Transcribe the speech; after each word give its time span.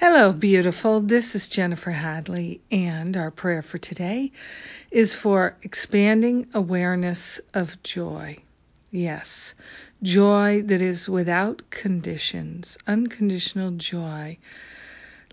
Hello, 0.00 0.32
beautiful. 0.32 1.00
This 1.00 1.34
is 1.34 1.48
Jennifer 1.48 1.90
Hadley, 1.90 2.60
and 2.70 3.16
our 3.16 3.32
prayer 3.32 3.62
for 3.62 3.78
today 3.78 4.30
is 4.92 5.16
for 5.16 5.56
expanding 5.62 6.46
awareness 6.54 7.40
of 7.52 7.82
joy. 7.82 8.36
Yes, 8.92 9.54
joy 10.00 10.62
that 10.66 10.82
is 10.82 11.08
without 11.08 11.68
conditions, 11.70 12.78
unconditional 12.86 13.72
joy, 13.72 14.38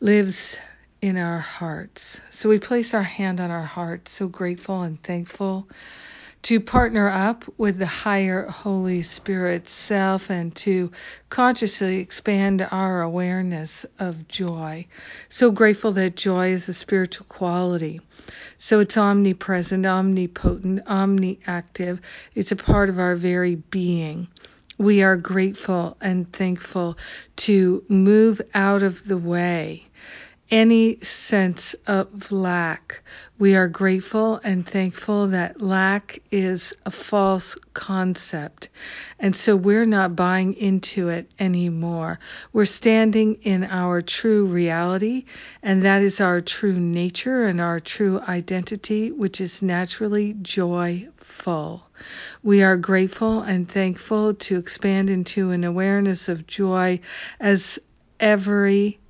lives 0.00 0.56
in 1.02 1.18
our 1.18 1.40
hearts. 1.40 2.22
So 2.30 2.48
we 2.48 2.58
place 2.58 2.94
our 2.94 3.02
hand 3.02 3.42
on 3.42 3.50
our 3.50 3.66
heart, 3.66 4.08
so 4.08 4.28
grateful 4.28 4.80
and 4.80 4.98
thankful 4.98 5.68
to 6.44 6.60
partner 6.60 7.08
up 7.08 7.42
with 7.56 7.78
the 7.78 7.86
higher 7.86 8.46
Holy 8.46 9.00
Spirit 9.00 9.66
self 9.66 10.28
and 10.28 10.54
to 10.56 10.92
consciously 11.30 12.00
expand 12.00 12.68
our 12.70 13.00
awareness 13.00 13.86
of 13.98 14.28
joy. 14.28 14.86
So 15.30 15.50
grateful 15.50 15.92
that 15.92 16.16
joy 16.16 16.50
is 16.50 16.68
a 16.68 16.74
spiritual 16.74 17.24
quality. 17.30 18.02
So 18.58 18.80
it's 18.80 18.98
omnipresent, 18.98 19.86
omnipotent, 19.86 20.84
omniactive. 20.84 22.00
It's 22.34 22.52
a 22.52 22.56
part 22.56 22.90
of 22.90 22.98
our 22.98 23.16
very 23.16 23.54
being. 23.54 24.28
We 24.76 25.02
are 25.02 25.16
grateful 25.16 25.96
and 26.02 26.30
thankful 26.30 26.98
to 27.36 27.82
move 27.88 28.42
out 28.52 28.82
of 28.82 29.08
the 29.08 29.16
way 29.16 29.86
any 30.50 31.00
sense 31.00 31.74
of 31.86 32.30
lack. 32.30 33.02
We 33.38 33.56
are 33.56 33.66
grateful 33.66 34.40
and 34.44 34.66
thankful 34.66 35.28
that 35.28 35.60
lack 35.60 36.20
is 36.30 36.74
a 36.86 36.90
false 36.90 37.56
concept. 37.72 38.68
And 39.18 39.34
so 39.34 39.56
we're 39.56 39.86
not 39.86 40.14
buying 40.14 40.54
into 40.54 41.08
it 41.08 41.30
anymore. 41.38 42.18
We're 42.52 42.66
standing 42.66 43.36
in 43.42 43.64
our 43.64 44.02
true 44.02 44.44
reality, 44.46 45.24
and 45.62 45.82
that 45.82 46.02
is 46.02 46.20
our 46.20 46.40
true 46.40 46.78
nature 46.78 47.46
and 47.46 47.60
our 47.60 47.80
true 47.80 48.20
identity, 48.20 49.10
which 49.10 49.40
is 49.40 49.62
naturally 49.62 50.36
joyful. 50.42 51.86
We 52.42 52.62
are 52.62 52.76
grateful 52.76 53.40
and 53.40 53.68
thankful 53.68 54.34
to 54.34 54.58
expand 54.58 55.10
into 55.10 55.50
an 55.50 55.64
awareness 55.64 56.28
of 56.28 56.46
joy 56.46 57.00
as 57.40 57.78
every 58.20 59.00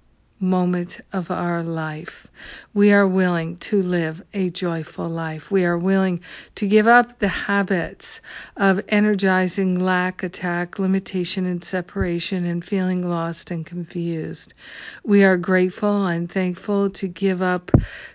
moment 0.45 1.00
of 1.12 1.31
our 1.31 1.62
life. 1.62 2.28
We 2.73 2.92
are 2.92 3.09
willing 3.09 3.56
to 3.59 3.83
live 3.83 4.23
a 4.33 4.51
joyful 4.51 5.09
life. 5.09 5.51
We 5.51 5.64
are 5.64 5.77
willing 5.77 6.20
to 6.56 6.69
give 6.69 6.86
up 6.86 7.19
the 7.19 7.28
habits 7.28 8.20
of 8.56 8.81
energizing 8.89 9.81
lack, 9.81 10.23
attack, 10.23 10.78
limitation, 10.78 11.47
and 11.47 11.64
separation 11.64 12.45
and 12.45 12.64
feeling 12.64 13.09
lost 13.09 13.51
and 13.51 13.67
confused. 13.67 14.55
We 15.03 15.25
are 15.25 15.36
grateful 15.36 16.06
and 16.06 16.31
thankful 16.31 16.91
to 16.91 17.08
give 17.08 17.42
up 17.42 17.73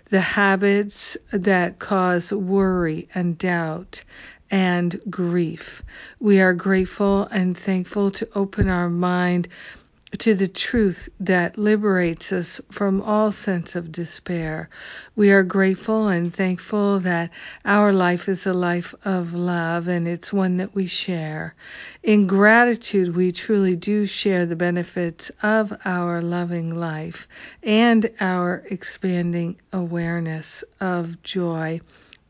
the 0.08 0.20
habits 0.20 1.16
that 1.32 1.78
cause 1.78 2.32
worry 2.32 3.08
and 3.14 3.36
doubt 3.36 4.04
and 4.50 5.00
grief. 5.08 5.82
We 6.18 6.40
are 6.40 6.54
grateful 6.54 7.26
and 7.30 7.56
thankful 7.56 8.10
to 8.12 8.28
open 8.34 8.68
our 8.68 8.90
mind 8.90 9.48
to 10.18 10.34
the 10.34 10.48
truth 10.48 11.08
that 11.20 11.56
liberates 11.56 12.32
us 12.32 12.60
from 12.70 13.00
all 13.00 13.30
sense 13.30 13.76
of 13.76 13.92
despair. 13.92 14.68
We 15.14 15.30
are 15.30 15.44
grateful 15.44 16.08
and 16.08 16.34
thankful 16.34 16.98
that 17.00 17.30
our 17.64 17.92
life 17.92 18.28
is 18.28 18.44
a 18.44 18.52
life 18.52 18.92
of 19.04 19.34
love 19.34 19.86
and 19.86 20.08
it's 20.08 20.32
one 20.32 20.56
that 20.56 20.74
we 20.74 20.86
share. 20.86 21.54
In 22.02 22.26
gratitude, 22.26 23.14
we 23.14 23.30
truly 23.30 23.76
do 23.76 24.04
share 24.04 24.46
the 24.46 24.56
benefits 24.56 25.30
of 25.42 25.72
our 25.84 26.20
loving 26.20 26.74
life 26.74 27.28
and 27.62 28.10
our 28.20 28.64
expanding 28.68 29.56
awareness 29.72 30.64
of 30.80 31.22
joy 31.22 31.80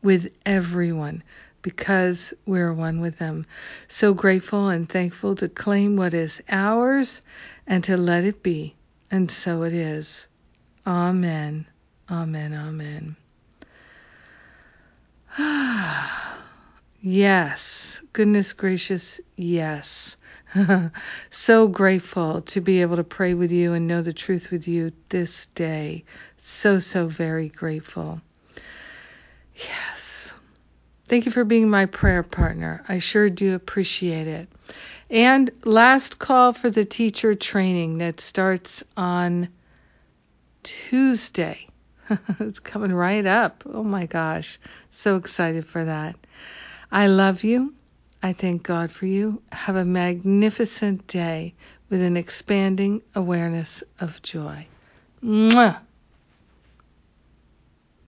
with 0.03 0.31
everyone 0.45 1.23
because 1.61 2.33
we're 2.45 2.73
one 2.73 3.01
with 3.01 3.17
them. 3.17 3.45
So 3.87 4.13
grateful 4.13 4.69
and 4.69 4.87
thankful 4.87 5.35
to 5.37 5.49
claim 5.49 5.95
what 5.95 6.13
is 6.13 6.41
ours 6.49 7.21
and 7.67 7.83
to 7.85 7.97
let 7.97 8.23
it 8.23 8.43
be. 8.43 8.75
And 9.09 9.29
so 9.29 9.63
it 9.63 9.73
is. 9.73 10.27
Amen. 10.85 11.65
Amen. 12.09 12.53
Amen. 12.53 13.15
yes. 17.01 18.01
Goodness 18.13 18.53
gracious, 18.53 19.21
yes. 19.37 20.17
so 21.29 21.67
grateful 21.67 22.41
to 22.41 22.59
be 22.59 22.81
able 22.81 22.97
to 22.97 23.03
pray 23.03 23.33
with 23.33 23.51
you 23.51 23.73
and 23.73 23.87
know 23.87 24.01
the 24.01 24.11
truth 24.11 24.51
with 24.51 24.67
you 24.67 24.91
this 25.09 25.45
day. 25.55 26.03
So, 26.37 26.79
so 26.79 27.07
very 27.07 27.47
grateful. 27.47 28.19
Thank 31.11 31.25
you 31.25 31.31
for 31.33 31.43
being 31.43 31.69
my 31.69 31.87
prayer 31.87 32.23
partner. 32.23 32.85
I 32.87 32.99
sure 32.99 33.29
do 33.29 33.53
appreciate 33.53 34.29
it. 34.29 34.47
And 35.09 35.51
last 35.65 36.19
call 36.19 36.53
for 36.53 36.69
the 36.69 36.85
teacher 36.85 37.35
training 37.35 37.97
that 37.97 38.21
starts 38.21 38.81
on 38.95 39.49
Tuesday. 40.63 41.67
it's 42.39 42.61
coming 42.61 42.93
right 42.93 43.25
up. 43.25 43.65
Oh 43.69 43.83
my 43.83 44.05
gosh. 44.05 44.57
So 44.91 45.17
excited 45.17 45.65
for 45.65 45.83
that. 45.83 46.15
I 46.89 47.07
love 47.07 47.43
you. 47.43 47.73
I 48.23 48.31
thank 48.31 48.63
God 48.63 48.89
for 48.89 49.05
you. 49.05 49.41
Have 49.51 49.75
a 49.75 49.83
magnificent 49.83 51.07
day 51.07 51.55
with 51.89 52.01
an 52.01 52.15
expanding 52.15 53.01
awareness 53.15 53.83
of 53.99 54.21
joy. 54.21 54.65
Mwah. 55.21 55.77